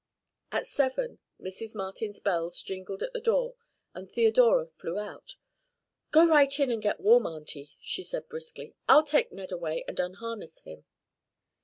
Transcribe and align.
At 0.51 0.65
seven 0.65 1.19
Mrs. 1.39 1.75
Martins 1.75 2.19
bells 2.19 2.59
jingled 2.63 3.03
at 3.03 3.13
the 3.13 3.21
door 3.21 3.53
and 3.93 4.09
Theodora 4.09 4.65
flew 4.65 4.97
out. 4.97 5.35
"Go 6.09 6.25
right 6.27 6.59
in 6.59 6.71
and 6.71 6.81
get 6.81 6.99
warm, 7.01 7.27
Auntie," 7.27 7.77
she 7.79 8.01
said 8.03 8.27
briskly. 8.27 8.73
"I'll 8.89 9.03
take 9.03 9.31
Ned 9.31 9.51
away 9.51 9.85
and 9.87 9.99
unharness 9.99 10.61
him." 10.61 10.85